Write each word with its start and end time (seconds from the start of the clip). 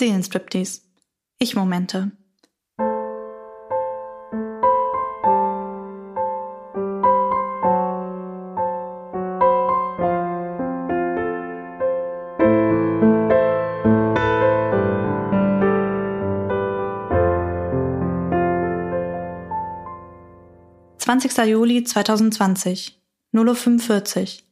Seelenstriptease. 0.00 0.80
Ich-Momente. 1.38 2.10
Zwanzigster 20.96 21.44
Juli 21.44 21.84
2020, 21.84 22.98
0.45 23.34 24.20
Uhr. 24.20 24.44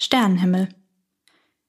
Sternenhimmel. 0.00 0.70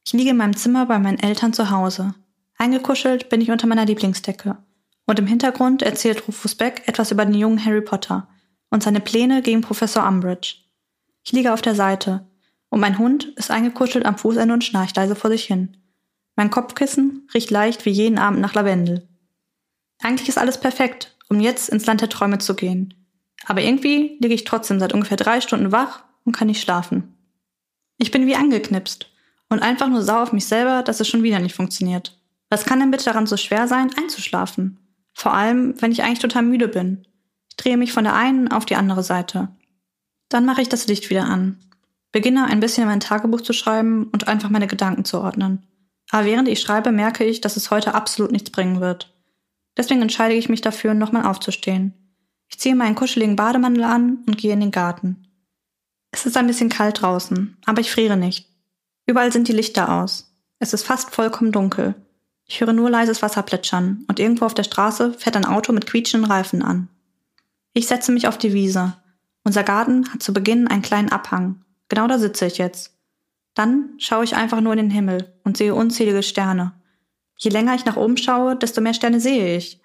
Ich 0.05 0.14
liege 0.14 0.30
in 0.30 0.38
meinem 0.38 0.55
Zimmer 0.55 0.86
bei 0.86 0.98
meinen 1.00 1.20
Eltern 1.20 1.52
zu 1.52 1.70
Hause. 1.70 2.16
Eingekuschelt 2.58 3.30
bin 3.30 3.42
ich 3.42 3.52
unter 3.52 3.68
meiner 3.68 3.86
Lieblingsdecke. 3.86 4.57
Und 5.06 5.20
im 5.20 5.28
Hintergrund 5.28 5.84
erzählt 5.84 6.28
Rufus 6.28 6.56
Beck 6.56 6.83
etwas 6.88 7.11
über 7.11 7.24
den 7.24 7.36
jungen 7.36 7.64
Harry 7.64 7.82
Potter 7.82 8.28
und 8.70 8.83
seine 8.83 9.00
Pläne 9.00 9.42
gegen 9.42 9.61
Professor 9.61 10.06
Umbridge. 10.06 10.56
Ich 11.24 11.32
liege 11.32 11.54
auf 11.54 11.61
der 11.61 11.75
Seite 11.75 12.28
und 12.70 12.80
mein 12.80 12.97
Hund 12.97 13.25
ist 13.36 13.52
eingekuschelt 13.52 14.06
am 14.06 14.18
Fußende 14.18 14.54
und 14.54 14.64
schnarcht 14.64 14.97
leise 14.97 15.16
vor 15.16 15.30
sich 15.30 15.46
hin. 15.46 15.78
Mein 16.36 16.52
Kopfkissen 16.52 17.28
riecht 17.33 17.52
leicht 17.52 17.86
wie 17.86 17.92
jeden 17.92 18.18
Abend 18.18 18.42
nach 18.42 18.54
Lavendel. 18.54 19.08
Eigentlich 20.02 20.30
ist 20.30 20.38
alles 20.38 20.60
perfekt, 20.60 21.16
um 21.30 21.39
jetzt 21.39 21.69
ins 21.69 21.86
Land 21.86 22.02
der 22.02 22.10
Träume 22.10 22.38
zu 22.39 22.55
gehen. 22.55 22.94
Aber 23.46 23.61
irgendwie 23.61 24.18
liege 24.19 24.33
ich 24.33 24.44
trotzdem 24.44 24.80
seit 24.80 24.94
ungefähr 24.94 25.18
drei 25.18 25.42
Stunden 25.42 25.71
wach 25.71 26.04
und 26.25 26.33
kann 26.33 26.47
nicht 26.47 26.61
schlafen. 26.61 27.16
Ich 27.97 28.11
bin 28.11 28.28
wie 28.28 28.36
angeknipst 28.36 29.10
und 29.50 29.61
einfach 29.61 29.88
nur 29.88 30.04
sauer 30.04 30.24
auf 30.24 30.33
mich 30.33 30.46
selber, 30.46 30.83
dass 30.83 31.00
es 31.00 31.08
schon 31.08 31.24
wieder 31.24 31.39
nicht 31.39 31.55
funktioniert. 31.55 32.17
Was 32.50 32.66
kann 32.66 32.80
denn 32.80 32.92
bitte 32.92 33.06
daran 33.06 33.28
so 33.28 33.38
schwer 33.38 33.67
sein, 33.67 33.92
einzuschlafen? 33.97 34.80
Vor 35.14 35.33
allem, 35.33 35.73
wenn 35.81 35.92
ich 35.92 36.03
eigentlich 36.03 36.19
total 36.19 36.44
müde 36.44 36.67
bin. 36.67 37.05
Ich 37.49 37.58
drehe 37.58 37.77
mich 37.77 37.91
von 37.91 38.03
der 38.03 38.13
einen 38.13 38.49
auf 38.49 38.66
die 38.66 38.75
andere 38.75 39.03
Seite. 39.03 39.49
Dann 40.30 40.45
mache 40.45 40.61
ich 40.61 40.69
das 40.69 40.88
Licht 40.88 41.09
wieder 41.09 41.25
an. 41.25 41.59
Beginne 42.11 42.45
ein 42.45 42.59
bisschen 42.59 42.83
in 42.83 42.89
mein 42.89 42.99
Tagebuch 42.99 43.41
zu 43.41 43.53
schreiben 43.53 44.05
und 44.11 44.27
einfach 44.27 44.49
meine 44.49 44.67
Gedanken 44.67 45.05
zu 45.05 45.19
ordnen. 45.19 45.66
Aber 46.09 46.25
während 46.25 46.47
ich 46.47 46.61
schreibe, 46.61 46.91
merke 46.91 47.25
ich, 47.25 47.41
dass 47.41 47.57
es 47.57 47.72
heute 47.72 47.94
absolut 47.94 48.31
nichts 48.31 48.50
bringen 48.50 48.79
wird. 48.79 49.13
Deswegen 49.75 50.02
entscheide 50.02 50.33
ich 50.33 50.50
mich 50.50 50.61
dafür, 50.61 50.94
nochmal 50.94 51.25
aufzustehen. 51.25 51.94
Ich 52.50 52.59
ziehe 52.59 52.75
meinen 52.75 52.95
kuscheligen 52.95 53.35
Bademantel 53.35 53.83
an 53.83 54.23
und 54.25 54.38
gehe 54.38 54.53
in 54.53 54.61
den 54.61 54.72
Garten. 54.72 55.27
Es 56.11 56.25
ist 56.25 56.38
ein 56.38 56.47
bisschen 56.47 56.69
kalt 56.69 57.02
draußen, 57.02 57.57
aber 57.66 57.81
ich 57.81 57.91
friere 57.91 58.17
nicht. 58.17 58.50
Überall 59.05 59.31
sind 59.31 59.47
die 59.47 59.53
Lichter 59.53 60.02
aus. 60.02 60.33
Es 60.59 60.73
ist 60.73 60.83
fast 60.83 61.13
vollkommen 61.13 61.52
dunkel. 61.52 61.95
Ich 62.48 62.62
höre 62.62 62.73
nur 62.73 62.90
leises 62.90 63.22
Wasser 63.22 63.44
plätschern 63.44 64.06
und 64.08 64.20
irgendwo 64.20 64.45
auf 64.45 64.53
der 64.53 64.64
Straße 64.64 65.14
fährt 65.14 65.36
ein 65.36 65.45
Auto 65.45 65.73
mit 65.73 65.86
quietschenden 65.86 66.30
Reifen 66.30 66.62
an. 66.62 66.88
Ich 67.73 67.88
setze 67.88 68.12
mich 68.12 68.28
auf 68.28 68.38
die 68.38 68.53
Wiese. 68.53 68.94
Unser 69.44 69.64
Garten 69.64 70.12
hat 70.12 70.23
zu 70.23 70.34
Beginn 70.34 70.68
einen 70.68 70.81
kleinen 70.81 71.12
Abhang. 71.12 71.64
Genau 71.90 72.08
da 72.08 72.18
sitze 72.18 72.45
ich 72.45 72.58
jetzt. 72.58 72.98
Dann 73.53 73.94
schaue 73.98 74.23
ich 74.23 74.36
einfach 74.36 74.62
nur 74.62 74.73
in 74.73 74.80
den 74.80 74.90
Himmel 74.90 75.34
und 75.44 75.58
sehe 75.58 75.75
unzählige 75.75 76.23
Sterne. 76.23 76.73
Je 77.36 77.52
länger 77.52 77.75
ich 77.75 77.86
nach 77.86 77.98
oben 77.98 78.18
schaue, 78.18 78.56
desto 78.56 78.81
mehr 78.81 78.94
Sterne 78.94 79.20
sehe 79.20 79.58
ich. 79.58 79.81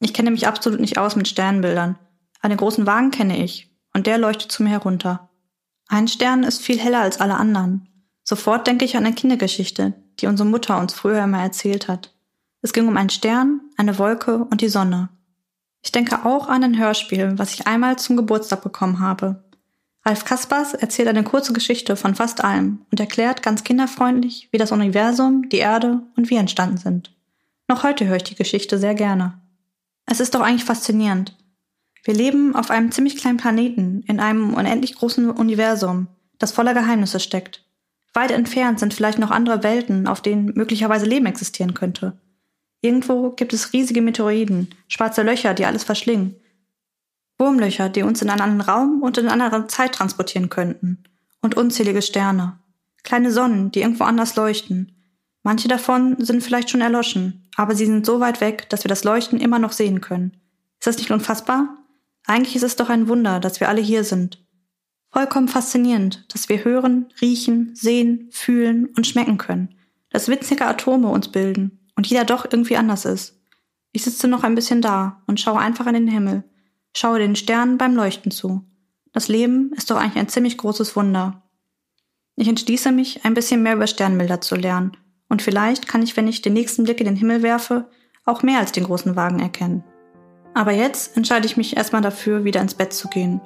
Ich 0.00 0.14
kenne 0.14 0.30
mich 0.30 0.48
absolut 0.48 0.80
nicht 0.80 0.98
aus 0.98 1.14
mit 1.14 1.28
Sternbildern. 1.28 1.98
Einen 2.40 2.56
großen 2.56 2.86
Wagen 2.86 3.10
kenne 3.10 3.42
ich 3.42 3.70
und 3.94 4.06
der 4.06 4.18
leuchtet 4.18 4.50
zu 4.50 4.62
mir 4.62 4.70
herunter. 4.70 5.30
Ein 5.88 6.08
Stern 6.08 6.42
ist 6.42 6.62
viel 6.62 6.78
heller 6.78 7.00
als 7.00 7.20
alle 7.20 7.36
anderen. 7.36 7.88
Sofort 8.24 8.66
denke 8.66 8.84
ich 8.84 8.96
an 8.96 9.04
eine 9.04 9.14
Kindergeschichte, 9.14 9.94
die 10.20 10.26
unsere 10.26 10.48
Mutter 10.48 10.78
uns 10.78 10.94
früher 10.94 11.22
immer 11.22 11.42
erzählt 11.42 11.88
hat. 11.88 12.14
Es 12.60 12.72
ging 12.72 12.88
um 12.88 12.96
einen 12.96 13.10
Stern, 13.10 13.60
eine 13.76 13.98
Wolke 13.98 14.38
und 14.38 14.60
die 14.60 14.68
Sonne. 14.68 15.08
Ich 15.82 15.92
denke 15.92 16.24
auch 16.24 16.48
an 16.48 16.62
ein 16.62 16.78
Hörspiel, 16.78 17.34
was 17.36 17.54
ich 17.54 17.66
einmal 17.66 17.98
zum 17.98 18.16
Geburtstag 18.16 18.62
bekommen 18.62 19.00
habe. 19.00 19.44
Ralf 20.04 20.24
Kaspers 20.24 20.74
erzählt 20.74 21.08
eine 21.08 21.24
kurze 21.24 21.52
Geschichte 21.52 21.96
von 21.96 22.14
fast 22.14 22.42
allem 22.42 22.84
und 22.90 23.00
erklärt 23.00 23.42
ganz 23.42 23.62
kinderfreundlich, 23.64 24.48
wie 24.50 24.58
das 24.58 24.72
Universum, 24.72 25.48
die 25.48 25.58
Erde 25.58 26.02
und 26.16 26.30
wir 26.30 26.40
entstanden 26.40 26.76
sind. 26.76 27.14
Noch 27.68 27.84
heute 27.84 28.06
höre 28.06 28.16
ich 28.16 28.24
die 28.24 28.34
Geschichte 28.34 28.78
sehr 28.78 28.94
gerne. 28.94 29.40
Es 30.06 30.20
ist 30.20 30.34
doch 30.34 30.40
eigentlich 30.40 30.64
faszinierend. 30.64 31.36
Wir 32.04 32.14
leben 32.14 32.56
auf 32.56 32.70
einem 32.70 32.90
ziemlich 32.90 33.16
kleinen 33.16 33.36
Planeten 33.36 34.02
in 34.08 34.18
einem 34.18 34.54
unendlich 34.54 34.96
großen 34.96 35.30
Universum, 35.30 36.08
das 36.38 36.50
voller 36.50 36.74
Geheimnisse 36.74 37.20
steckt. 37.20 37.64
Weit 38.14 38.30
entfernt 38.30 38.78
sind 38.78 38.92
vielleicht 38.92 39.18
noch 39.18 39.30
andere 39.30 39.62
Welten, 39.62 40.06
auf 40.06 40.20
denen 40.20 40.52
möglicherweise 40.54 41.06
Leben 41.06 41.26
existieren 41.26 41.74
könnte. 41.74 42.20
Irgendwo 42.82 43.30
gibt 43.30 43.52
es 43.52 43.72
riesige 43.72 44.02
Meteoroiden, 44.02 44.74
schwarze 44.88 45.22
Löcher, 45.22 45.54
die 45.54 45.64
alles 45.64 45.84
verschlingen. 45.84 46.36
Wurmlöcher, 47.38 47.88
die 47.88 48.02
uns 48.02 48.20
in 48.22 48.28
einen 48.28 48.40
anderen 48.40 48.60
Raum 48.60 49.02
und 49.02 49.18
in 49.18 49.28
eine 49.28 49.44
andere 49.44 49.66
Zeit 49.68 49.94
transportieren 49.94 50.48
könnten. 50.48 51.04
Und 51.40 51.56
unzählige 51.56 52.02
Sterne. 52.02 52.58
Kleine 53.02 53.32
Sonnen, 53.32 53.70
die 53.72 53.80
irgendwo 53.80 54.04
anders 54.04 54.36
leuchten. 54.36 54.92
Manche 55.42 55.66
davon 55.66 56.16
sind 56.18 56.42
vielleicht 56.42 56.70
schon 56.70 56.82
erloschen, 56.82 57.48
aber 57.56 57.74
sie 57.74 57.86
sind 57.86 58.06
so 58.06 58.20
weit 58.20 58.40
weg, 58.40 58.68
dass 58.70 58.84
wir 58.84 58.88
das 58.88 59.02
Leuchten 59.02 59.40
immer 59.40 59.58
noch 59.58 59.72
sehen 59.72 60.00
können. 60.00 60.36
Ist 60.78 60.86
das 60.86 60.98
nicht 60.98 61.10
unfassbar? 61.10 61.78
Eigentlich 62.26 62.54
ist 62.54 62.62
es 62.62 62.76
doch 62.76 62.90
ein 62.90 63.08
Wunder, 63.08 63.40
dass 63.40 63.58
wir 63.58 63.68
alle 63.68 63.80
hier 63.80 64.04
sind. 64.04 64.41
Vollkommen 65.12 65.48
faszinierend, 65.48 66.24
dass 66.32 66.48
wir 66.48 66.64
hören, 66.64 67.12
riechen, 67.20 67.74
sehen, 67.74 68.28
fühlen 68.30 68.86
und 68.96 69.06
schmecken 69.06 69.36
können, 69.36 69.74
dass 70.08 70.28
winzige 70.28 70.66
Atome 70.66 71.08
uns 71.08 71.28
bilden 71.28 71.86
und 71.96 72.06
jeder 72.06 72.24
doch 72.24 72.46
irgendwie 72.50 72.78
anders 72.78 73.04
ist. 73.04 73.38
Ich 73.92 74.04
sitze 74.04 74.26
noch 74.26 74.42
ein 74.42 74.54
bisschen 74.54 74.80
da 74.80 75.22
und 75.26 75.38
schaue 75.38 75.58
einfach 75.58 75.86
in 75.86 75.92
den 75.92 76.08
Himmel, 76.08 76.44
schaue 76.96 77.18
den 77.18 77.36
Sternen 77.36 77.76
beim 77.76 77.94
Leuchten 77.94 78.30
zu. 78.30 78.64
Das 79.12 79.28
Leben 79.28 79.72
ist 79.76 79.90
doch 79.90 79.96
eigentlich 79.96 80.16
ein 80.16 80.30
ziemlich 80.30 80.56
großes 80.56 80.96
Wunder. 80.96 81.42
Ich 82.36 82.48
entschließe 82.48 82.90
mich, 82.90 83.26
ein 83.26 83.34
bisschen 83.34 83.62
mehr 83.62 83.74
über 83.74 83.86
Sternbilder 83.86 84.40
zu 84.40 84.56
lernen, 84.56 84.96
und 85.28 85.42
vielleicht 85.42 85.88
kann 85.88 86.02
ich, 86.02 86.16
wenn 86.16 86.28
ich 86.28 86.42
den 86.42 86.52
nächsten 86.54 86.84
Blick 86.84 87.00
in 87.00 87.06
den 87.06 87.16
Himmel 87.16 87.42
werfe, 87.42 87.88
auch 88.24 88.42
mehr 88.42 88.58
als 88.58 88.72
den 88.72 88.84
großen 88.84 89.16
Wagen 89.16 89.40
erkennen. 89.40 89.84
Aber 90.54 90.72
jetzt 90.72 91.16
entscheide 91.16 91.46
ich 91.46 91.56
mich 91.56 91.76
erstmal 91.76 92.02
dafür, 92.02 92.44
wieder 92.44 92.60
ins 92.60 92.74
Bett 92.74 92.92
zu 92.92 93.08
gehen 93.08 93.40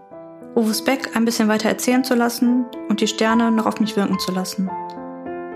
Rufus 0.56 0.82
Beck 0.82 1.14
ein 1.14 1.24
bisschen 1.24 1.48
weiter 1.48 1.68
erzählen 1.68 2.02
zu 2.02 2.14
lassen 2.14 2.64
und 2.88 3.00
die 3.00 3.06
Sterne 3.06 3.50
noch 3.50 3.66
auf 3.66 3.78
mich 3.78 3.96
wirken 3.96 4.18
zu 4.18 4.32
lassen. 4.32 4.70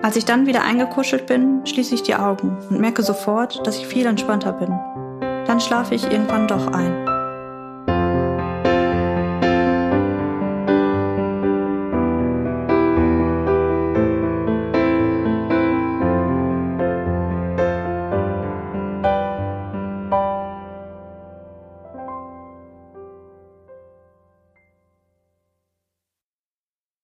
Als 0.03 0.17
ich 0.17 0.25
dann 0.25 0.47
wieder 0.47 0.63
eingekuschelt 0.63 1.27
bin, 1.27 1.65
schließe 1.67 1.95
ich 1.95 2.03
die 2.03 2.15
Augen 2.15 2.57
und 2.71 2.81
merke 2.81 3.03
sofort, 3.03 3.67
dass 3.67 3.79
ich 3.79 3.87
viel 3.87 4.07
entspannter 4.07 4.53
bin. 4.53 4.71
Dann 5.47 5.61
schlafe 5.61 5.95
ich 5.95 6.05
irgendwann 6.05 6.49
doch 6.49 6.67
ein. 6.69 7.09